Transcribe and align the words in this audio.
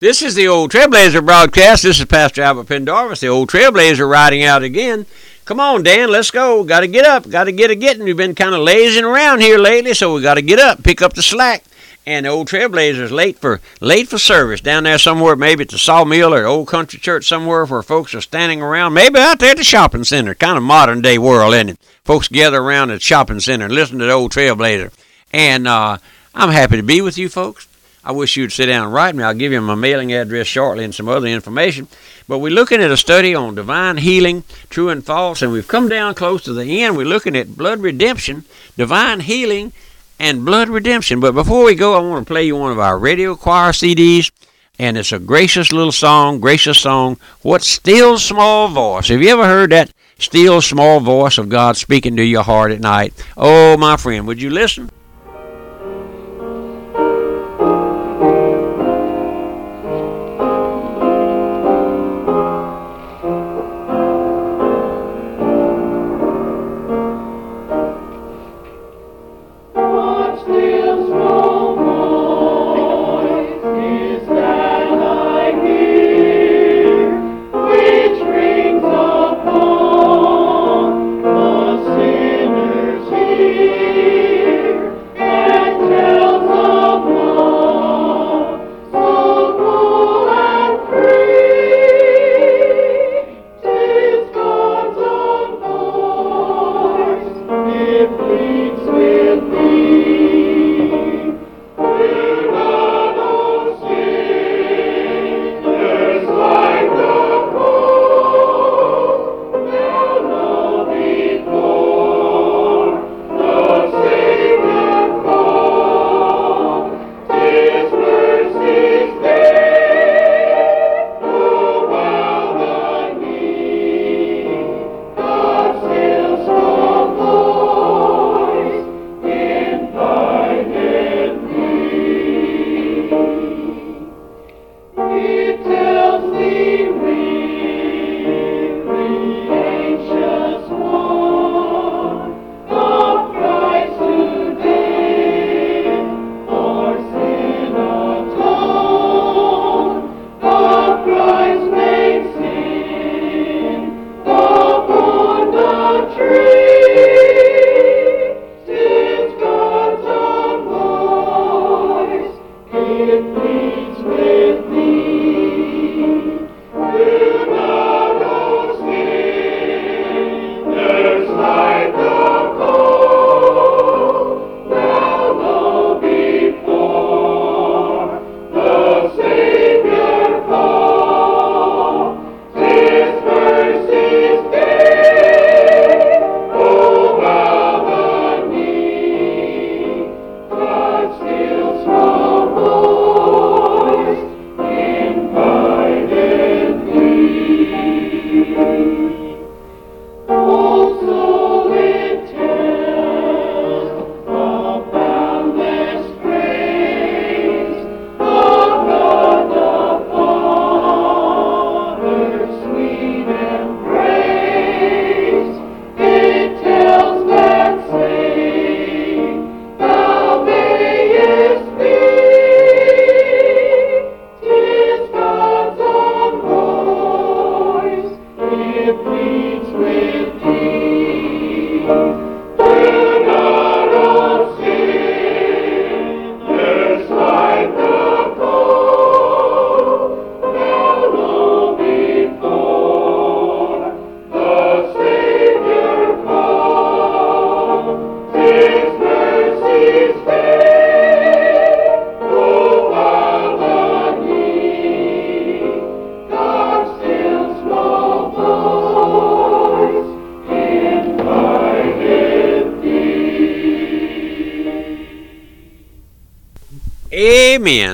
This 0.00 0.22
is 0.22 0.36
the 0.36 0.46
Old 0.46 0.70
Trailblazer 0.70 1.26
broadcast. 1.26 1.82
This 1.82 1.98
is 1.98 2.04
Pastor 2.04 2.40
Albert 2.40 2.68
Pendarvis, 2.68 3.18
the 3.18 3.26
Old 3.26 3.48
Trailblazer, 3.48 4.08
riding 4.08 4.44
out 4.44 4.62
again. 4.62 5.06
Come 5.44 5.58
on, 5.58 5.82
Dan, 5.82 6.08
let's 6.08 6.30
go. 6.30 6.62
Got 6.62 6.80
to 6.80 6.86
get 6.86 7.04
up. 7.04 7.28
Got 7.28 7.44
to 7.44 7.52
get 7.52 7.72
a 7.72 7.74
getting. 7.74 8.04
We've 8.04 8.16
been 8.16 8.36
kind 8.36 8.54
of 8.54 8.60
lazing 8.60 9.02
around 9.02 9.40
here 9.40 9.58
lately, 9.58 9.94
so 9.94 10.14
we 10.14 10.22
got 10.22 10.34
to 10.34 10.42
get 10.42 10.60
up, 10.60 10.84
pick 10.84 11.02
up 11.02 11.14
the 11.14 11.22
slack. 11.24 11.64
And 12.06 12.26
the 12.26 12.30
Old 12.30 12.46
Trailblazer's 12.46 13.10
late 13.10 13.40
for 13.40 13.60
late 13.80 14.06
for 14.06 14.18
service 14.18 14.60
down 14.60 14.84
there 14.84 14.98
somewhere, 14.98 15.34
maybe 15.34 15.62
at 15.62 15.70
the 15.70 15.78
Sawmill 15.78 16.32
or 16.32 16.46
Old 16.46 16.68
Country 16.68 17.00
Church 17.00 17.26
somewhere, 17.26 17.66
where 17.66 17.82
folks 17.82 18.14
are 18.14 18.20
standing 18.20 18.62
around. 18.62 18.94
Maybe 18.94 19.18
out 19.18 19.40
there 19.40 19.50
at 19.50 19.56
the 19.56 19.64
shopping 19.64 20.04
center. 20.04 20.32
Kind 20.32 20.56
of 20.56 20.62
modern 20.62 21.02
day 21.02 21.18
world, 21.18 21.54
isn't 21.54 21.70
it? 21.70 21.78
Folks 22.04 22.28
gather 22.28 22.62
around 22.62 22.92
at 22.92 22.94
the 22.94 23.00
shopping 23.00 23.40
center 23.40 23.64
and 23.64 23.74
listen 23.74 23.98
to 23.98 24.04
the 24.04 24.12
Old 24.12 24.30
Trailblazer. 24.30 24.92
And 25.32 25.66
uh, 25.66 25.98
I'm 26.36 26.50
happy 26.50 26.76
to 26.76 26.84
be 26.84 27.00
with 27.00 27.18
you 27.18 27.28
folks. 27.28 27.66
I 28.04 28.12
wish 28.12 28.36
you'd 28.36 28.52
sit 28.52 28.66
down 28.66 28.84
and 28.84 28.92
write 28.92 29.14
me. 29.14 29.24
I'll 29.24 29.34
give 29.34 29.52
you 29.52 29.60
my 29.60 29.74
mailing 29.74 30.12
address 30.12 30.46
shortly 30.46 30.84
and 30.84 30.94
some 30.94 31.08
other 31.08 31.26
information. 31.26 31.88
But 32.26 32.38
we're 32.38 32.52
looking 32.52 32.80
at 32.80 32.90
a 32.90 32.96
study 32.96 33.34
on 33.34 33.54
divine 33.54 33.98
healing, 33.98 34.44
true 34.70 34.88
and 34.88 35.04
false, 35.04 35.42
and 35.42 35.52
we've 35.52 35.68
come 35.68 35.88
down 35.88 36.14
close 36.14 36.42
to 36.44 36.52
the 36.52 36.82
end. 36.82 36.96
We're 36.96 37.06
looking 37.06 37.36
at 37.36 37.56
blood 37.56 37.80
redemption, 37.80 38.44
divine 38.76 39.20
healing, 39.20 39.72
and 40.18 40.44
blood 40.44 40.68
redemption. 40.68 41.20
But 41.20 41.32
before 41.32 41.64
we 41.64 41.74
go, 41.74 41.94
I 41.94 42.00
want 42.00 42.26
to 42.26 42.32
play 42.32 42.44
you 42.44 42.56
one 42.56 42.72
of 42.72 42.78
our 42.78 42.98
radio 42.98 43.34
choir 43.34 43.72
CDs. 43.72 44.30
And 44.78 44.96
it's 44.96 45.12
a 45.12 45.18
gracious 45.18 45.72
little 45.72 45.92
song, 45.92 46.38
gracious 46.38 46.78
song. 46.78 47.18
What 47.42 47.62
still 47.62 48.16
small 48.18 48.68
voice? 48.68 49.08
Have 49.08 49.20
you 49.20 49.30
ever 49.30 49.44
heard 49.44 49.70
that 49.70 49.92
still 50.18 50.60
small 50.60 51.00
voice 51.00 51.36
of 51.36 51.48
God 51.48 51.76
speaking 51.76 52.16
to 52.16 52.22
your 52.22 52.44
heart 52.44 52.70
at 52.70 52.80
night? 52.80 53.12
Oh, 53.36 53.76
my 53.76 53.96
friend, 53.96 54.26
would 54.28 54.40
you 54.40 54.50
listen? 54.50 54.90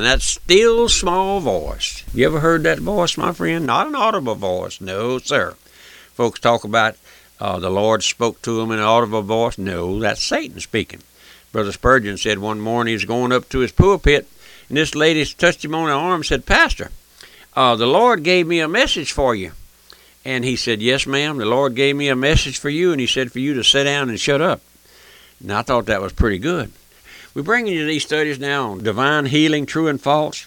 Amen. 0.04 0.18
That 0.18 0.22
still 0.22 0.88
small 0.90 1.40
voice. 1.40 2.04
You 2.12 2.26
ever 2.26 2.40
heard 2.40 2.62
that 2.64 2.78
voice, 2.78 3.16
my 3.16 3.32
friend? 3.32 3.64
Not 3.64 3.86
an 3.86 3.94
audible 3.94 4.34
voice. 4.34 4.80
No, 4.80 5.18
sir. 5.18 5.54
Folks 6.12 6.40
talk 6.40 6.64
about 6.64 6.96
uh, 7.40 7.58
the 7.58 7.70
Lord 7.70 8.02
spoke 8.02 8.42
to 8.42 8.60
him 8.60 8.70
in 8.70 8.78
an 8.78 8.84
audible 8.84 9.22
voice. 9.22 9.56
No, 9.56 9.98
that's 9.98 10.22
Satan 10.22 10.60
speaking. 10.60 11.00
Brother 11.52 11.72
Spurgeon 11.72 12.18
said 12.18 12.38
one 12.38 12.60
morning 12.60 12.90
he 12.90 12.94
was 12.94 13.06
going 13.06 13.32
up 13.32 13.48
to 13.48 13.60
his 13.60 13.72
pulpit, 13.72 14.28
and 14.68 14.76
this 14.76 14.94
lady 14.94 15.24
touched 15.24 15.64
him 15.64 15.74
on 15.74 15.86
the 15.86 15.94
arm 15.94 16.16
and 16.16 16.26
said, 16.26 16.44
Pastor, 16.44 16.90
uh, 17.56 17.74
the 17.74 17.86
Lord 17.86 18.24
gave 18.24 18.46
me 18.46 18.60
a 18.60 18.68
message 18.68 19.10
for 19.10 19.34
you. 19.34 19.52
And 20.24 20.44
he 20.44 20.56
said, 20.56 20.82
Yes, 20.82 21.06
ma'am, 21.06 21.38
the 21.38 21.46
Lord 21.46 21.74
gave 21.74 21.96
me 21.96 22.08
a 22.08 22.16
message 22.16 22.58
for 22.58 22.68
you, 22.68 22.92
and 22.92 23.00
he 23.00 23.06
said 23.06 23.32
for 23.32 23.38
you 23.38 23.54
to 23.54 23.64
sit 23.64 23.84
down 23.84 24.10
and 24.10 24.20
shut 24.20 24.42
up. 24.42 24.60
And 25.40 25.50
I 25.52 25.62
thought 25.62 25.86
that 25.86 26.02
was 26.02 26.12
pretty 26.12 26.38
good. 26.38 26.72
We're 27.34 27.42
bringing 27.42 27.75
you 27.75 27.84
these 27.84 28.04
studies 28.04 28.38
now 28.38 28.70
on 28.70 28.84
divine 28.84 29.26
healing, 29.26 29.66
true 29.66 29.88
and 29.88 30.00
false. 30.00 30.46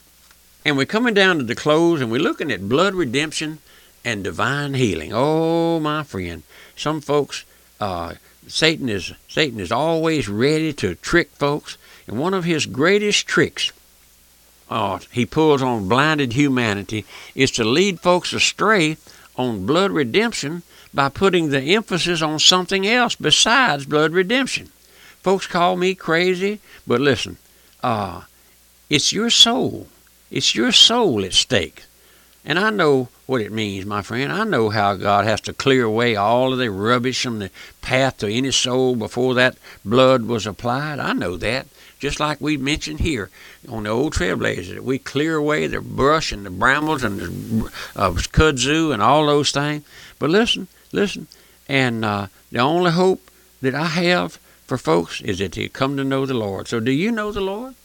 And 0.64 0.78
we're 0.78 0.86
coming 0.86 1.14
down 1.14 1.38
to 1.38 1.44
the 1.44 1.54
close 1.54 2.00
and 2.00 2.10
we're 2.10 2.22
looking 2.22 2.50
at 2.50 2.70
blood 2.70 2.94
redemption 2.94 3.60
and 4.06 4.24
divine 4.24 4.74
healing. 4.74 5.12
Oh, 5.14 5.82
my 5.82 6.04
friend. 6.04 6.44
Some 6.78 7.02
folks, 7.02 7.44
uh, 7.82 8.14
Satan 8.48 8.88
is 8.88 9.14
Satan 9.28 9.60
is 9.60 9.72
always 9.72 10.30
ready 10.30 10.72
to 10.74 10.96
trick 10.96 11.32
folks, 11.32 11.78
and 12.08 12.18
one 12.18 12.34
of 12.34 12.46
his 12.46 12.66
greatest 12.66 13.28
tricks 13.28 13.74
uh, 14.70 15.00
he 15.12 15.26
pulls 15.26 15.62
on 15.62 15.90
blinded 15.90 16.34
humanity 16.34 17.06
is 17.36 17.52
to 17.52 17.66
lead 17.66 18.00
folks 18.00 18.32
astray 18.32 18.96
on 19.36 19.66
blood 19.66 19.92
redemption 19.92 20.64
by 20.94 21.10
putting 21.10 21.50
the 21.50 21.76
emphasis 21.76 22.22
on 22.22 22.40
something 22.40 22.88
else 22.88 23.16
besides 23.16 23.86
blood 23.86 24.14
redemption. 24.14 24.70
Folks 25.28 25.46
call 25.46 25.76
me 25.76 25.94
crazy, 25.94 26.62
but 26.88 27.02
listen, 27.02 27.36
uh, 27.84 28.22
it's 28.90 29.12
your 29.12 29.30
soul. 29.30 29.88
It's 30.32 30.56
your 30.56 30.72
soul 30.72 31.26
at 31.26 31.34
stake. 31.34 31.84
And 32.46 32.58
I 32.58 32.70
know 32.70 33.10
what 33.26 33.42
it 33.42 33.52
means, 33.52 33.86
my 33.86 34.02
friend. 34.02 34.32
I 34.32 34.46
know 34.46 34.70
how 34.70 34.96
God 34.96 35.26
has 35.26 35.42
to 35.42 35.54
clear 35.54 35.84
away 35.84 36.16
all 36.16 36.54
of 36.54 36.60
the 36.60 36.72
rubbish 36.72 37.24
from 37.24 37.40
the 37.40 37.52
path 37.82 38.20
to 38.20 38.32
any 38.32 38.52
soul 38.52 38.96
before 38.96 39.34
that 39.34 39.58
blood 39.84 40.28
was 40.28 40.48
applied. 40.48 41.00
I 41.00 41.12
know 41.12 41.36
that. 41.36 41.68
Just 42.00 42.22
like 42.22 42.40
we 42.40 42.56
mentioned 42.56 43.02
here 43.02 43.30
on 43.68 43.84
the 43.84 43.90
old 43.90 44.14
trailblazer, 44.14 44.80
we 44.80 44.98
clear 44.98 45.36
away 45.36 45.68
the 45.68 45.82
brush 45.82 46.32
and 46.32 46.46
the 46.46 46.50
brambles 46.50 47.04
and 47.04 47.20
the 47.20 47.72
uh, 47.98 48.12
kudzu 48.12 48.94
and 48.94 49.04
all 49.04 49.26
those 49.26 49.52
things. 49.52 49.84
But 50.20 50.30
listen, 50.30 50.70
listen, 50.94 51.28
and 51.68 52.06
uh, 52.06 52.28
the 52.50 52.60
only 52.60 52.92
hope 52.92 53.30
that 53.62 53.76
I 53.76 53.88
have 53.88 54.40
for 54.68 54.78
folks 54.78 55.22
is 55.22 55.40
that 55.40 55.54
they 55.54 55.70
come 55.70 55.98
to 55.98 56.04
know 56.04 56.26
the 56.26 56.34
Lord. 56.34 56.68
So, 56.68 56.80
do 56.80 56.92
you 56.92 57.12
know 57.12 57.32
the 57.32 57.42
Lord? 57.42 57.76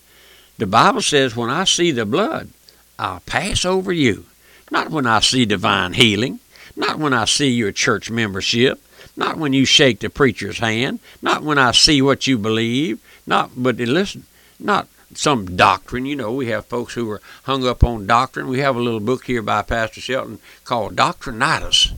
The 0.58 0.66
Bible 0.66 1.00
says, 1.00 1.34
when 1.34 1.48
I 1.48 1.64
see 1.64 1.92
the 1.92 2.04
blood, 2.04 2.50
I'll 2.98 3.20
pass 3.20 3.64
over 3.64 3.92
you. 3.92 4.26
Not 4.70 4.90
when 4.90 5.06
I 5.06 5.20
see 5.20 5.44
divine 5.44 5.94
healing, 5.94 6.40
not 6.76 6.98
when 6.98 7.12
I 7.12 7.24
see 7.24 7.48
your 7.48 7.72
church 7.72 8.10
membership, 8.10 8.80
not 9.16 9.36
when 9.36 9.52
you 9.52 9.64
shake 9.64 10.00
the 10.00 10.10
preacher's 10.10 10.58
hand, 10.58 11.00
not 11.20 11.42
when 11.42 11.58
I 11.58 11.72
see 11.72 12.00
what 12.02 12.26
you 12.26 12.38
believe, 12.38 13.00
not, 13.26 13.50
but 13.56 13.76
listen, 13.76 14.24
not 14.58 14.88
some 15.14 15.56
doctrine. 15.56 16.06
You 16.06 16.16
know, 16.16 16.32
we 16.32 16.46
have 16.46 16.66
folks 16.66 16.94
who 16.94 17.10
are 17.10 17.20
hung 17.44 17.66
up 17.66 17.84
on 17.84 18.06
doctrine. 18.06 18.48
We 18.48 18.60
have 18.60 18.76
a 18.76 18.80
little 18.80 19.00
book 19.00 19.26
here 19.26 19.42
by 19.42 19.62
Pastor 19.62 20.00
Shelton 20.00 20.38
called 20.64 20.96
Doctrinitis. 20.96 21.92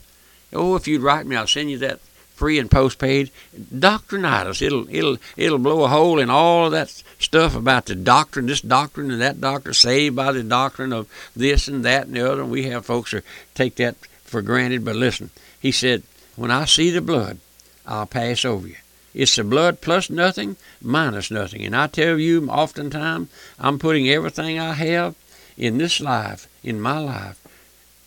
Oh, 0.53 0.75
if 0.75 0.87
you'd 0.87 1.01
write 1.01 1.25
me, 1.25 1.35
I'll 1.35 1.47
send 1.47 1.71
you 1.71 1.77
that 1.79 1.99
free 2.35 2.59
and 2.59 2.69
postpaid. 2.69 3.31
Doctrinitis. 3.73 4.61
It'll 4.61 4.87
it'll 4.89 5.17
it'll 5.37 5.57
blow 5.57 5.83
a 5.83 5.87
hole 5.87 6.19
in 6.19 6.29
all 6.29 6.67
of 6.67 6.71
that 6.73 6.89
stuff 7.19 7.55
about 7.55 7.85
the 7.85 7.95
doctrine, 7.95 8.45
this 8.45 8.61
doctrine 8.61 9.11
and 9.11 9.21
that 9.21 9.41
doctrine, 9.41 9.73
saved 9.73 10.15
by 10.15 10.31
the 10.31 10.43
doctrine 10.43 10.93
of 10.93 11.07
this 11.35 11.67
and 11.67 11.83
that 11.85 12.07
and 12.07 12.15
the 12.15 12.31
other. 12.31 12.41
And 12.41 12.51
we 12.51 12.63
have 12.63 12.85
folks 12.85 13.11
who 13.11 13.21
take 13.53 13.75
that 13.75 13.95
for 14.23 14.41
granted. 14.41 14.85
But 14.85 14.95
listen, 14.95 15.29
he 15.59 15.71
said, 15.71 16.03
when 16.35 16.51
I 16.51 16.65
see 16.65 16.89
the 16.91 17.01
blood, 17.01 17.39
I'll 17.85 18.05
pass 18.05 18.45
over 18.45 18.67
you. 18.67 18.75
It's 19.13 19.37
the 19.37 19.45
blood 19.45 19.79
plus 19.79 20.09
nothing, 20.09 20.57
minus 20.81 21.31
nothing. 21.31 21.63
And 21.63 21.73
I 21.73 21.87
tell 21.87 22.19
you, 22.19 22.49
oftentimes, 22.49 23.29
I'm 23.57 23.79
putting 23.79 24.09
everything 24.09 24.59
I 24.59 24.73
have 24.73 25.15
in 25.57 25.77
this 25.77 26.01
life, 26.01 26.49
in 26.63 26.81
my 26.81 26.99
life, 26.99 27.39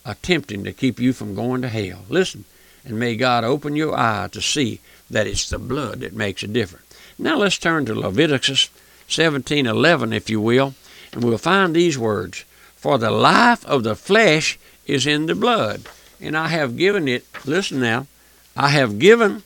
attempting 0.05 0.63
to 0.63 0.71
keep 0.71 0.99
you 0.99 1.13
from 1.13 1.33
going 1.33 1.63
to 1.63 1.67
hell. 1.67 2.05
Listen, 2.09 2.45
and 2.85 2.99
may 2.99 3.15
God 3.15 3.43
open 3.43 3.75
your 3.75 3.97
eye 3.97 4.29
to 4.31 4.41
see 4.41 4.79
that 5.09 5.27
it's 5.27 5.49
the 5.49 5.59
blood 5.59 6.01
that 6.01 6.13
makes 6.13 6.43
a 6.43 6.47
difference. 6.47 6.85
Now 7.17 7.37
let's 7.37 7.57
turn 7.57 7.85
to 7.85 7.95
Leviticus 7.95 8.69
17:11, 9.07 10.13
if 10.13 10.29
you 10.29 10.39
will, 10.39 10.75
and 11.11 11.23
we'll 11.23 11.37
find 11.37 11.75
these 11.75 11.97
words: 11.97 12.45
"For 12.75 12.97
the 12.97 13.11
life 13.11 13.65
of 13.65 13.83
the 13.83 13.95
flesh 13.95 14.57
is 14.85 15.05
in 15.05 15.25
the 15.25 15.35
blood, 15.35 15.87
and 16.21 16.37
I 16.37 16.47
have 16.49 16.77
given 16.77 17.07
it. 17.07 17.25
Listen 17.45 17.79
now, 17.79 18.07
I 18.55 18.69
have 18.69 18.99
given 18.99 19.43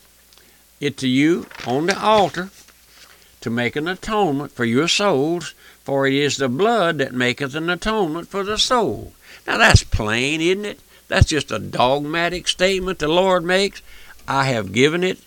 it 0.79 0.97
to 0.97 1.07
you 1.07 1.47
on 1.65 1.85
the 1.85 1.99
altar 1.99 2.49
to 3.41 3.49
make 3.49 3.75
an 3.75 3.87
atonement 3.87 4.51
for 4.53 4.65
your 4.65 4.87
souls, 4.87 5.53
for 5.83 6.07
it 6.07 6.13
is 6.13 6.37
the 6.37 6.49
blood 6.49 6.97
that 6.99 7.13
maketh 7.13 7.55
an 7.55 7.69
atonement 7.69 8.29
for 8.29 8.43
the 8.43 8.57
soul. 8.57 9.13
Now 9.45 9.57
that's 9.57 9.83
plain, 9.83 10.41
isn't 10.41 10.65
it? 10.65 10.79
That's 11.13 11.27
just 11.27 11.51
a 11.51 11.59
dogmatic 11.59 12.47
statement 12.47 12.97
the 12.97 13.07
Lord 13.07 13.43
makes. 13.43 13.83
I 14.27 14.45
have 14.45 14.73
given 14.73 15.03
it 15.03 15.19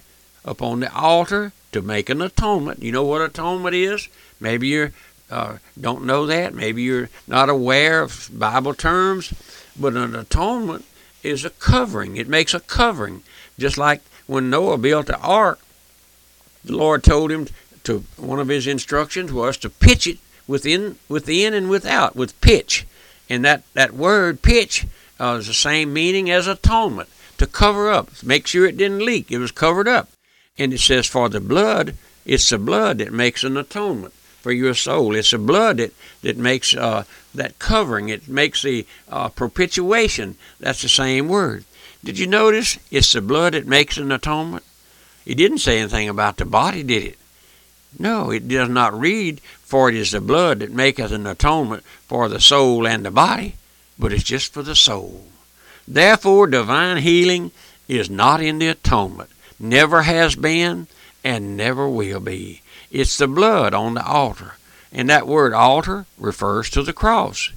upon 0.45 0.81
the 0.81 0.93
altar 0.93 1.53
to 1.71 1.81
make 1.81 2.11
an 2.11 2.21
atonement. 2.21 2.83
You 2.83 2.91
know 2.91 3.05
what 3.05 3.23
atonement 3.23 3.77
is? 3.77 4.09
Maybe 4.41 4.67
you 4.67 4.91
uh, 5.31 5.59
don't 5.81 6.05
know 6.05 6.27
that. 6.27 6.55
Maybe 6.55 6.83
you're 6.83 7.09
not 7.29 7.49
aware 7.49 8.03
of 8.03 8.29
Bible 8.33 8.75
terms. 8.75 9.33
But 9.79 9.95
an 9.95 10.17
atonement 10.17 10.87
is 11.23 11.45
a 11.45 11.51
covering. 11.51 12.17
It 12.17 12.27
makes 12.27 12.53
a 12.53 12.59
covering, 12.59 13.23
just 13.57 13.79
like 13.79 14.03
when 14.27 14.51
Noah 14.51 14.79
built 14.79 15.07
the 15.07 15.21
ark, 15.21 15.61
the 16.65 16.75
Lord 16.75 17.05
told 17.05 17.31
him 17.31 17.47
to 17.85 18.03
one 18.17 18.41
of 18.41 18.49
his 18.49 18.67
instructions 18.67 19.33
was 19.33 19.57
to 19.59 19.71
pitch 19.71 20.09
it 20.09 20.19
within 20.49 20.99
within 21.09 21.55
and 21.55 21.71
without 21.71 22.17
with 22.17 22.41
pitch. 22.41 22.85
And 23.31 23.45
that, 23.45 23.63
that 23.75 23.93
word 23.93 24.43
pitch 24.43 24.85
uh, 25.19 25.37
is 25.41 25.47
the 25.47 25.55
same 25.55 25.93
meaning 25.93 26.31
as 26.31 26.47
atonement, 26.47 27.09
to 27.39 27.47
cover 27.47 27.91
up, 27.91 28.11
make 28.23 28.47
sure 28.47 28.67
it 28.67 28.77
didn't 28.77 29.05
leak. 29.05 29.31
It 29.31 29.39
was 29.39 29.53
covered 29.53 29.89
up. 29.89 30.09
And 30.59 30.73
it 30.73 30.81
says, 30.81 31.07
for 31.07 31.29
the 31.29 31.41
blood, 31.41 31.95
it's 32.25 32.49
the 32.49 32.59
blood 32.59 32.99
that 32.99 33.13
makes 33.13 33.45
an 33.45 33.57
atonement 33.57 34.15
for 34.41 34.53
your 34.53 34.75
soul. 34.75 35.15
It's 35.15 35.33
the 35.33 35.39
blood 35.39 35.77
that, 35.79 35.93
that 36.23 36.37
makes 36.37 36.75
uh, 36.75 37.05
that 37.35 37.59
covering. 37.59 38.09
It 38.09 38.29
makes 38.29 38.63
the 38.63 38.87
uh, 39.09 39.29
propitiation. 39.29 40.37
That's 40.61 40.83
the 40.83 40.89
same 40.89 41.29
word. 41.29 41.65
Did 42.03 42.19
you 42.19 42.27
notice 42.27 42.79
it's 42.91 43.13
the 43.13 43.21
blood 43.21 43.55
that 43.55 43.67
makes 43.67 43.99
an 43.99 44.13
atonement? 44.13 44.65
It 45.27 45.35
didn't 45.35 45.59
say 45.59 45.81
anything 45.81 46.09
about 46.09 46.37
the 46.37 46.45
body, 46.45 46.83
did 46.83 47.03
it? 47.03 47.19
No, 47.99 48.31
it 48.31 48.47
does 48.47 48.69
not 48.69 48.99
read, 48.99 49.41
for 49.63 49.89
it 49.89 49.95
is 49.95 50.13
the 50.13 50.21
blood 50.21 50.61
that 50.61 50.71
maketh 50.71 51.13
an 51.13 51.27
atonement 51.27 51.83
for 52.07 52.29
the 52.29 52.41
soul 52.41 52.87
and 52.87 53.05
the 53.05 53.11
body, 53.11 53.57
but 53.99 54.13
it's 54.13 54.25
just 54.25 54.53
for 54.53 54.63
the 54.63 54.75
soul. 54.75 55.27
Therefore, 55.87 56.47
divine 56.47 56.99
healing 56.99 57.53
is 57.89 58.11
not 58.11 58.41
in 58.41 58.59
the 58.59 58.69
atonement, 58.69 59.31
never 59.59 60.03
has 60.03 60.35
been, 60.35 60.87
and 61.23 61.57
never 61.57 61.89
will 61.89 62.21
be. 62.21 62.63
It's 62.91 63.19
the 63.19 63.29
blood 63.29 63.75
on 63.75 63.95
the 63.95 64.05
altar, 64.05 64.57
and 64.93 65.09
that 65.09 65.27
word 65.27 65.53
altar 65.53 66.07
refers 66.19 66.71
to 66.71 66.83
the 66.83 66.93
cross. 66.93 67.51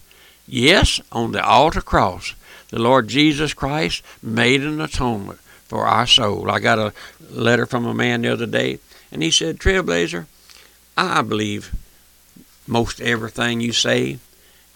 Yes, 0.48 1.00
on 1.12 1.32
the 1.32 1.44
altar 1.44 1.82
cross, 1.82 2.34
the 2.70 2.80
Lord 2.80 3.08
Jesus 3.08 3.54
Christ 3.54 4.04
made 4.22 4.62
an 4.62 4.82
atonement 4.82 5.40
for 5.68 5.86
our 5.86 6.08
soul. 6.08 6.50
I 6.50 6.60
got 6.60 6.80
a 6.80 6.94
letter 7.30 7.66
from 7.66 7.86
a 7.86 7.94
man 7.94 8.24
the 8.24 8.34
other 8.34 8.48
day, 8.48 8.80
and 9.12 9.22
he 9.22 9.32
said, 9.32 9.60
Trailblazer, 9.60 10.26
I 10.98 11.22
believe 11.22 11.74
most 12.68 13.02
everything 13.02 13.62
you 13.62 13.72
say. 13.72 14.20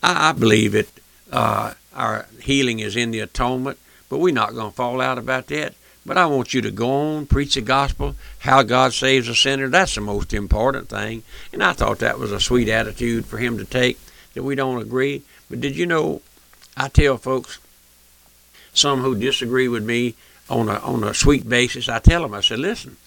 I, 0.01 0.33
believe 0.33 0.75
it. 0.75 0.89
Uh, 1.33 1.73
our 1.95 2.27
healing 2.41 2.79
is 2.79 2.95
in 2.95 3.09
the 3.09 3.19
atonement, 3.19 3.79
but 4.07 4.19
we're 4.19 4.33
not 4.33 4.53
going 4.53 4.69
to 4.69 4.75
fall 4.75 5.01
out 5.01 5.17
about 5.17 5.47
that. 5.47 5.73
But 6.05 6.17
I 6.17 6.27
want 6.27 6.53
you 6.53 6.61
to 6.61 6.69
go 6.69 6.91
on, 6.91 7.25
preach 7.25 7.55
the 7.55 7.61
gospel, 7.61 8.15
how 8.39 8.61
God 8.61 8.93
saves 8.93 9.27
a 9.27 9.35
sinner. 9.35 9.67
That's 9.67 9.95
the 9.95 10.01
most 10.01 10.31
important 10.33 10.89
thing. 10.89 11.23
And 11.51 11.63
I 11.63 11.73
thought 11.73 11.99
that 11.99 12.19
was 12.19 12.31
a 12.31 12.39
sweet 12.39 12.69
attitude 12.69 13.25
for 13.25 13.37
him 13.39 13.57
to 13.57 13.65
take, 13.65 13.97
that 14.35 14.43
we 14.43 14.53
don't 14.53 14.81
agree. 14.81 15.23
But 15.49 15.59
did 15.59 15.75
you 15.75 15.87
know, 15.87 16.21
I 16.77 16.89
tell 16.89 17.17
folks, 17.17 17.57
some 18.73 19.01
who 19.01 19.15
disagree 19.15 19.67
with 19.67 19.83
me 19.83 20.15
on 20.49 20.69
a 20.69 20.77
on 20.79 21.03
a 21.03 21.13
sweet 21.13 21.49
basis, 21.49 21.89
I 21.89 21.99
tell 21.99 22.21
them, 22.21 22.33
I 22.33 22.41
said, 22.41 22.59
listen, 22.59 22.97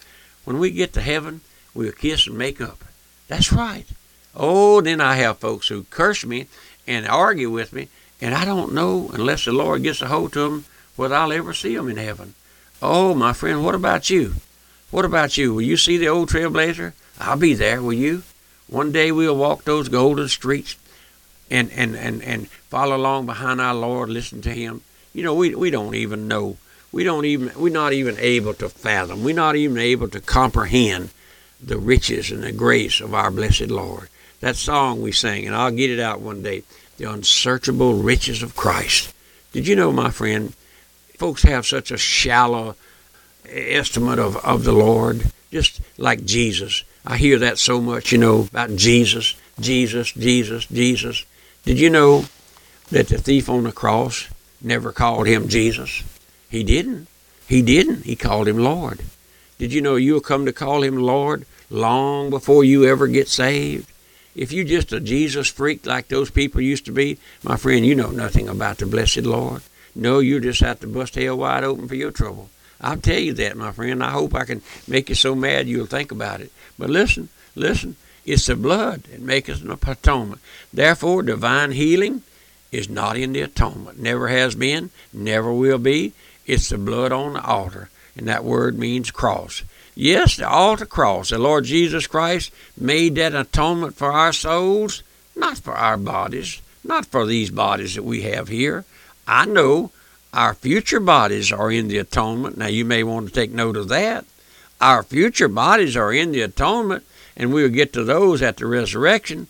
when 0.45 0.59
we 0.59 0.71
get 0.71 0.93
to 0.95 1.01
heaven, 1.01 1.43
we'll 1.75 1.93
kiss 1.93 2.27
and 2.27 2.37
make 2.37 2.61
up. 2.61 2.83
That's 3.29 3.53
right. 3.53 3.87
Oh, 4.35 4.81
then 4.81 5.01
I 5.01 5.15
have 5.17 5.39
folks 5.39 5.69
who 5.69 5.85
curse 5.85 6.25
me 6.25 6.47
and 6.87 7.07
argue 7.07 7.51
with 7.51 7.73
me, 7.73 7.89
and 8.21 8.35
I 8.35 8.45
don't 8.45 8.75
know 8.75 9.11
unless 9.13 9.45
the 9.45 9.53
Lord 9.53 9.83
gets 9.83 10.03
a 10.03 10.07
hold 10.07 10.37
of 10.37 10.51
them 10.51 10.65
whether 10.97 11.15
I'll 11.15 11.33
ever 11.33 11.53
see 11.53 11.77
them 11.77 11.89
in 11.89 11.97
heaven. 11.97 12.35
Oh, 12.83 13.15
my 13.15 13.33
friend, 13.33 13.65
what 13.65 13.75
about 13.75 14.11
you? 14.11 14.35
What 14.91 15.05
about 15.05 15.37
you? 15.37 15.55
Will 15.55 15.63
you 15.63 15.77
see 15.77 15.97
the 15.97 16.09
old 16.09 16.31
trailblazer? 16.31 16.93
I'll 17.19 17.37
be 17.37 17.55
there, 17.55 17.83
will 17.83 17.93
you? 17.93 18.23
One 18.69 18.93
day 18.93 19.13
we'll 19.13 19.37
walk 19.37 19.65
those 19.65 19.89
golden 19.89 20.29
streets 20.29 20.77
and, 21.51 21.71
and, 21.73 21.95
and, 21.95 22.23
and 22.23 22.49
follow 22.49 22.97
along 22.97 23.27
behind 23.27 23.61
our 23.61 23.75
Lord, 23.75 24.09
listen 24.09 24.43
to 24.43 24.51
him. 24.51 24.83
You 25.13 25.23
know, 25.23 25.35
we, 25.35 25.55
we 25.55 25.71
don't 25.71 25.95
even 25.95 26.29
know. 26.29 26.57
We 26.93 27.05
don't 27.05 27.25
even, 27.25 27.53
we're 27.57 27.73
not 27.73 27.93
even 27.93 28.17
able 28.19 28.55
to 28.55 28.69
fathom. 28.69 29.23
We're 29.23 29.35
not 29.35 29.57
even 29.57 29.79
able 29.79 30.09
to 30.09 30.21
comprehend 30.21 31.11
the 31.61 31.79
riches 31.79 32.31
and 32.31 32.43
the 32.43 32.53
grace 32.53 33.01
of 33.01 33.15
our 33.15 33.31
blessed 33.31 33.69
Lord. 33.69 34.09
That 34.41 34.57
song 34.57 35.01
we 35.01 35.13
sang, 35.13 35.47
and 35.47 35.55
I'll 35.55 35.71
get 35.71 35.91
it 35.91 36.01
out 36.01 36.21
one 36.21 36.43
day, 36.43 36.65
the 36.97 37.11
unsearchable 37.11 37.95
riches 37.95 38.43
of 38.43 38.57
Christ. 38.57 39.13
Did 39.53 39.67
you 39.67 39.77
know, 39.77 39.93
my 39.93 40.11
friend, 40.11 40.53
folks 41.19 41.43
have 41.43 41.67
such 41.67 41.91
a 41.91 41.97
shallow 41.97 42.77
estimate 43.49 44.19
of, 44.19 44.37
of 44.45 44.65
the 44.65 44.73
Lord, 44.73 45.31
just 45.51 45.81
like 45.99 46.25
Jesus. 46.25 46.85
I 47.05 47.17
hear 47.17 47.39
that 47.39 47.59
so 47.59 47.81
much, 47.81 48.13
you 48.13 48.19
know, 48.19 48.43
about 48.43 48.77
Jesus, 48.77 49.35
Jesus, 49.61 50.13
Jesus, 50.13 50.67
Jesus. 50.67 51.25
Did 51.65 51.79
you 51.79 51.91
know 51.91 52.27
that 52.91 53.09
the 53.09 53.19
thief 53.19 53.49
on 53.49 53.65
the 53.65 53.73
cross 53.73 54.29
never 54.61 54.93
called 54.93 55.27
him 55.27 55.49
Jesus? 55.49 56.03
He 56.51 56.63
didn't. 56.65 57.09
He 57.47 57.63
didn't. 57.63 58.05
He 58.05 58.17
called 58.17 58.49
him 58.49 58.59
Lord. 58.59 59.03
Did 59.59 59.73
you 59.73 59.81
know 59.81 59.97
you'll 59.97 60.21
come 60.21 60.47
to 60.47 60.53
call 60.53 60.83
him 60.83 60.97
Lord 60.97 61.47
long 61.71 62.31
before 62.31 62.65
you 62.65 62.85
ever 62.85 63.07
get 63.07 63.29
saved? 63.29 63.91
If 64.37 64.53
you're 64.53 64.67
just 64.67 64.93
a 64.93 65.01
Jesus 65.01 65.49
freak 65.49 65.87
like 65.87 66.09
those 66.09 66.31
people 66.31 66.61
used 66.61 66.85
to 66.85 66.93
be, 66.93 67.19
my 67.43 67.57
friend, 67.57 67.87
you 67.87 67.95
know 67.95 68.11
nothing 68.11 68.51
about 68.51 68.77
the 68.77 68.87
blessed 68.87 69.23
Lord. 69.23 69.63
No, 69.95 70.19
you 70.19 70.41
just 70.41 70.61
have 70.61 70.79
to 70.81 70.87
bust 70.87 71.15
hell 71.15 71.39
wide 71.39 71.65
open 71.65 71.89
for 71.89 71.95
your 71.95 72.11
trouble. 72.11 72.51
I'll 72.79 72.99
tell 72.99 73.19
you 73.19 73.33
that, 73.33 73.57
my 73.57 73.73
friend. 73.73 74.05
I 74.05 74.11
hope 74.11 74.35
I 74.35 74.45
can 74.45 74.61
make 74.87 75.09
you 75.09 75.15
so 75.15 75.35
mad 75.35 75.67
you'll 75.67 75.87
think 75.87 76.13
about 76.13 76.43
it. 76.43 76.53
But 76.79 76.91
listen, 76.91 77.31
listen. 77.55 77.97
It's 78.27 78.47
the 78.47 78.57
blood 78.57 79.05
that 79.05 79.21
makes 79.23 79.49
an 79.63 79.71
atonement. 79.71 80.43
Therefore, 80.71 81.23
divine 81.23 81.71
healing 81.71 82.23
is 82.71 82.91
not 82.91 83.17
in 83.17 83.33
the 83.33 83.41
atonement. 83.41 83.99
Never 83.99 84.29
has 84.29 84.55
been, 84.55 84.91
never 85.15 85.51
will 85.51 85.79
be. 85.79 86.13
It's 86.45 86.69
the 86.69 86.77
blood 86.77 87.13
on 87.13 87.35
the 87.35 87.43
altar. 87.43 87.89
And 88.17 88.29
that 88.29 88.45
word 88.45 88.79
means 88.79 89.11
cross. 89.11 89.63
Yes, 89.99 90.37
the 90.37 90.47
altar 90.47 90.85
cross. 90.85 91.31
The 91.31 91.39
Lord 91.39 91.65
Jesus 91.65 92.07
Christ 92.07 92.53
made 92.77 93.15
that 93.15 93.35
atonement 93.35 93.95
for 93.95 94.13
our 94.13 94.33
souls, 94.33 95.03
not 95.35 95.57
for 95.57 95.73
our 95.73 95.97
bodies, 95.97 96.61
not 96.85 97.07
for 97.07 97.25
these 97.25 97.51
bodies 97.51 97.95
that 97.95 98.05
we 98.05 98.21
have 98.23 98.49
here. 98.49 98.85
I 99.27 99.47
know 99.47 99.91
our 100.35 100.53
future 100.53 101.01
bodies 101.01 101.51
are 101.51 101.73
in 101.73 101.89
the 101.89 101.97
atonement. 101.97 102.59
Now, 102.59 102.67
you 102.67 102.85
may 102.85 103.03
want 103.05 103.29
to 103.29 103.35
take 103.35 103.53
note 103.53 103.79
of 103.79 103.89
that. 103.89 104.27
Our 104.83 105.03
future 105.03 105.49
bodies 105.49 105.97
are 105.97 106.13
in 106.13 106.33
the 106.33 106.43
atonement, 106.43 107.07
and 107.35 107.51
we'll 107.51 107.71
get 107.71 107.95
to 107.95 108.05
those 108.05 108.43
at 108.43 108.59
the 108.59 108.67
resurrection, 108.67 109.47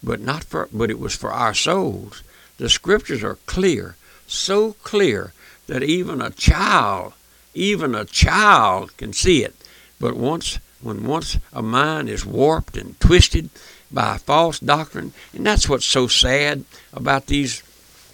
but 0.00 0.20
not 0.20 0.44
for 0.44 0.68
but 0.72 0.90
it 0.90 1.00
was 1.00 1.16
for 1.16 1.32
our 1.32 1.54
souls. 1.54 2.22
The 2.58 2.68
scriptures 2.68 3.24
are 3.24 3.38
clear, 3.46 3.96
so 4.28 4.74
clear 4.84 5.32
that 5.66 5.82
even 5.82 6.22
a 6.22 6.30
child, 6.30 7.14
even 7.52 7.96
a 7.96 8.04
child 8.04 8.96
can 8.96 9.12
see 9.12 9.42
it. 9.42 9.56
But 10.00 10.16
once 10.16 10.58
when 10.80 11.04
once 11.04 11.38
a 11.52 11.62
mind 11.62 12.08
is 12.08 12.24
warped 12.24 12.76
and 12.76 12.98
twisted 13.00 13.50
by 13.90 14.18
false 14.18 14.60
doctrine, 14.60 15.12
and 15.34 15.44
that's 15.44 15.68
what's 15.68 15.86
so 15.86 16.06
sad 16.06 16.64
about 16.92 17.26
these 17.26 17.62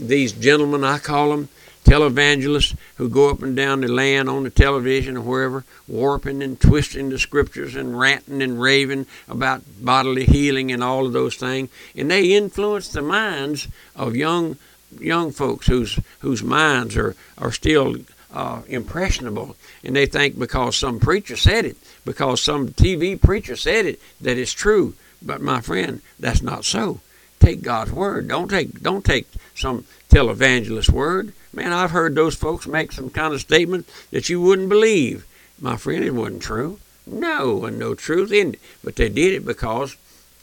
these 0.01 0.33
gentlemen 0.33 0.83
I 0.85 0.99
call 0.99 1.31
them 1.31 1.49
televangelists 1.85 2.75
who 2.97 3.09
go 3.09 3.29
up 3.29 3.43
and 3.43 3.55
down 3.55 3.83
the 3.83 3.89
land 3.89 4.29
on 4.29 4.45
the 4.45 4.51
television 4.51 5.19
or 5.19 5.21
wherever, 5.21 5.65
warping 5.87 6.43
and 6.43 6.59
twisting 6.59 7.11
the 7.11 7.19
scriptures 7.19 7.77
and 7.77 7.99
ranting 7.99 8.41
and 8.41 8.61
raving 8.61 9.07
about 9.29 9.63
bodily 9.81 10.25
healing 10.25 10.73
and 10.73 10.83
all 10.83 11.07
of 11.07 11.13
those 11.13 11.37
things, 11.37 11.69
and 11.95 12.11
they 12.11 12.33
influence 12.33 12.89
the 12.89 13.03
minds 13.03 13.69
of 13.95 14.17
young 14.17 14.57
young 15.01 15.33
folks 15.33 15.67
whose 15.67 15.99
whose 16.21 16.43
minds 16.43 16.97
are 16.97 17.15
are 17.37 17.53
still 17.53 17.97
uh, 18.35 18.63
impressionable, 18.67 19.57
and 19.85 19.95
they 19.95 20.07
think 20.07 20.39
because 20.39 20.77
some 20.77 20.99
preacher 20.99 21.37
said 21.37 21.65
it, 21.65 21.77
because 22.05 22.43
some 22.43 22.69
TV 22.69 23.21
preacher 23.21 23.57
said 23.57 23.87
it, 23.87 24.01
that 24.21 24.37
it's 24.37 24.53
true. 24.53 24.95
But 25.23 25.41
my 25.41 25.61
friend, 25.61 26.03
that's 26.19 26.43
not 26.43 26.65
so. 26.65 27.01
Take 27.39 27.63
God's 27.63 27.93
word. 27.93 28.29
Don't 28.29 28.49
take 28.49 28.83
don't 28.83 29.05
take 29.05 29.29
some 29.55 29.87
televangelist 30.09 30.91
word. 30.91 31.33
Man, 31.53 31.73
I've 31.73 31.93
heard 31.93 32.15
those 32.15 32.35
folks 32.35 32.67
make 32.67 32.91
some 32.91 33.11
kind 33.11 33.33
of 33.33 33.41
statement 33.41 33.89
that 34.11 34.29
you 34.29 34.41
wouldn't 34.41 34.69
believe. 34.69 35.25
My 35.61 35.77
friend, 35.77 36.05
it 36.05 36.13
wasn't 36.13 36.43
true. 36.43 36.81
No, 37.07 37.65
and 37.65 37.79
no 37.79 37.95
truth 37.95 38.33
in 38.33 38.55
it. 38.55 38.61
But 38.83 38.97
they 38.97 39.09
did 39.09 39.35
it 39.35 39.47
because 39.47 39.97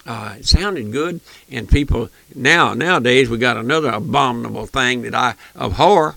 uh, 0.05 0.35
it 0.39 0.45
sounded 0.45 0.91
good, 0.91 1.19
and 1.51 1.69
people 1.69 2.09
now 2.33 2.73
nowadays 2.73 3.29
we 3.29 3.37
got 3.37 3.57
another 3.57 3.89
abominable 3.89 4.67
thing 4.67 5.01
that 5.01 5.13
I 5.13 5.35
abhor 5.55 6.15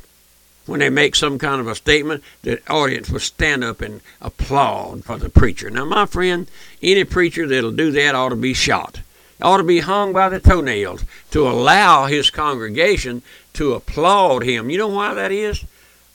when 0.67 0.81
they 0.81 0.91
make 0.91 1.15
some 1.15 1.39
kind 1.39 1.61
of 1.61 1.67
a 1.67 1.75
statement, 1.75 2.23
the 2.43 2.61
audience 2.71 3.11
will 3.11 3.21
stand 3.21 3.63
up 3.63 3.81
and 3.81 4.01
applaud 4.21 5.05
for 5.05 5.19
the 5.19 5.29
preacher. 5.29 5.71
Now, 5.71 5.85
my 5.85 6.07
friend, 6.07 6.47
any 6.83 7.05
preacher 7.05 7.47
that'll 7.47 7.73
do 7.73 7.91
that 7.93 8.15
ought 8.15 8.31
to 8.31 8.37
be 8.37 8.55
shot. 8.55 9.01
Ought 9.43 9.59
to 9.59 9.65
be 9.65 9.81
hung 9.81 10.13
by 10.13 10.29
the 10.29 10.41
toenails 10.41 11.05
to 11.33 11.47
allow 11.47 12.07
his 12.07 12.31
congregation 12.31 13.23
to 13.55 13.75
applaud 13.75 14.45
him. 14.45 14.71
You 14.71 14.79
know 14.79 14.89
why 14.89 15.13
that 15.15 15.33
is? 15.33 15.65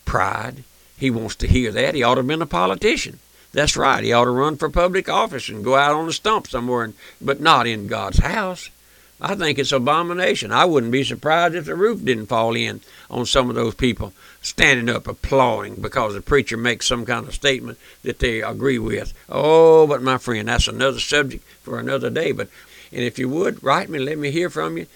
Pride. 0.06 0.64
He 0.98 1.12
wants 1.12 1.36
to 1.38 1.48
hear 1.48 1.72
that. 1.72 1.96
He 1.96 2.04
ought 2.04 2.16
to 2.16 2.20
have 2.20 2.28
been 2.28 2.42
a 2.42 2.48
politician. 2.48 3.20
That's 3.52 3.78
right. 3.78 4.04
He 4.04 4.14
ought 4.14 4.26
to 4.26 4.32
run 4.32 4.58
for 4.58 4.70
public 4.70 5.10
office 5.10 5.50
and 5.50 5.64
go 5.64 5.76
out 5.76 5.96
on 5.96 6.08
the 6.08 6.14
stump 6.14 6.48
somewhere, 6.48 6.94
but 7.22 7.40
not 7.40 7.68
in 7.68 7.88
God's 7.88 8.20
house. 8.20 8.70
I 9.22 9.36
think 9.36 9.60
it's 9.60 9.72
abomination. 9.72 10.52
I 10.52 10.66
wouldn't 10.66 10.94
be 10.94 11.04
surprised 11.04 11.56
if 11.56 11.66
the 11.66 11.76
roof 11.76 12.04
didn't 12.04 12.28
fall 12.28 12.56
in 12.56 12.82
on 13.10 13.26
some 13.26 13.50
of 13.50 13.56
those 13.56 13.76
people 13.76 14.14
standing 14.42 14.94
up 14.94 15.08
applauding 15.08 15.76
because 15.76 16.14
the 16.14 16.22
preacher 16.22 16.56
makes 16.56 16.88
some 16.88 17.06
kind 17.06 17.28
of 17.28 17.34
statement 17.34 17.78
that 18.04 18.20
they 18.20 18.42
agree 18.42 18.80
with. 18.80 19.14
Oh, 19.28 19.88
but 19.88 20.02
my 20.02 20.18
friend, 20.18 20.48
that's 20.48 20.68
another 20.68 21.00
subject 21.00 21.44
for 21.64 21.80
another 21.80 22.10
day. 22.10 22.32
But 22.32 22.50
and 22.92 23.04
if 23.04 23.20
you 23.20 23.30
would 23.30 23.64
write 23.64 23.90
me, 23.90 24.00
let 24.00 24.18
me 24.18 24.32
hear 24.32 24.50
from 24.50 24.78
you. 24.78 24.88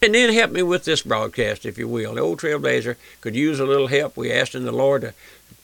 And 0.00 0.14
then 0.14 0.32
help 0.32 0.52
me 0.52 0.62
with 0.62 0.84
this 0.84 1.02
broadcast, 1.02 1.66
if 1.66 1.76
you 1.76 1.88
will. 1.88 2.14
The 2.14 2.20
old 2.20 2.38
Trailblazer 2.38 2.96
could 3.20 3.34
use 3.34 3.58
a 3.58 3.66
little 3.66 3.88
help. 3.88 4.16
We 4.16 4.32
asked 4.32 4.54
in 4.54 4.64
the 4.64 4.72
Lord 4.72 5.02
to 5.02 5.14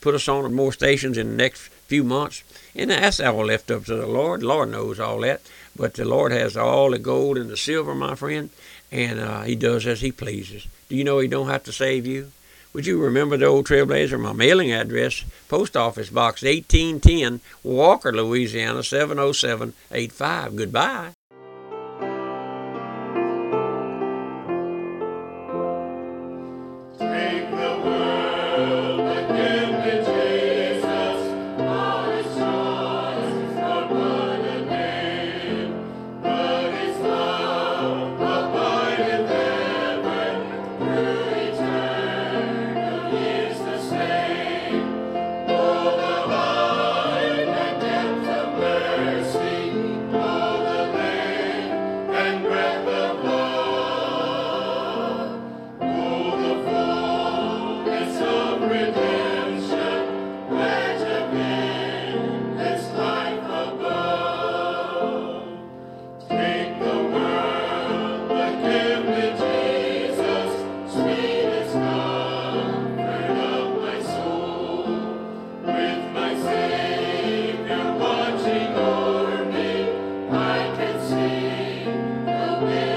put 0.05 0.15
us 0.15 0.29
on 0.29 0.53
more 0.53 0.71
stations 0.71 1.17
in 1.17 1.31
the 1.31 1.37
next 1.37 1.69
few 1.89 2.05
months. 2.05 2.45
And 2.77 2.91
that's 2.91 3.21
all 3.21 3.47
left 3.47 3.71
up 3.71 3.87
to 3.87 3.97
the 3.97 4.07
Lord. 4.07 4.43
The 4.43 4.47
Lord 4.47 4.69
knows 4.69 5.01
all 5.01 5.21
that. 5.21 5.41
But 5.75 5.95
the 5.95 6.05
Lord 6.05 6.31
has 6.31 6.59
all 6.59 6.91
the 6.91 6.99
gold 6.99 7.39
and 7.39 7.49
the 7.49 7.57
silver, 7.57 7.95
my 7.95 8.15
friend, 8.15 8.51
and 8.93 9.19
uh, 9.19 9.43
He 9.43 9.57
does 9.57 9.87
as 9.87 10.03
He 10.03 10.13
pleases. 10.13 10.67
Do 10.91 10.95
you 10.95 11.05
know 11.05 11.21
He 11.21 11.27
don't 11.27 11.49
have 11.49 11.65
to 11.65 11.73
save 11.73 12.07
you? 12.07 12.33
Would 12.75 12.87
you 12.87 13.03
remember 13.03 13.39
the 13.39 13.47
old 13.47 13.67
Trailblazer? 13.67 14.21
My 14.21 14.35
mailing 14.35 14.73
address, 14.73 15.25
Post 15.49 15.75
Office 15.75 16.11
Box 16.11 16.43
1810, 16.43 17.41
Walker, 17.63 18.13
Louisiana 18.13 18.83
70785. 18.83 20.57
Goodbye. 20.57 21.13
Amen. 82.65 82.94